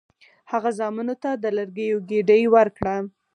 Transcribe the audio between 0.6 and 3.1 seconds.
زامنو ته د لرګیو ګېډۍ ورکړه.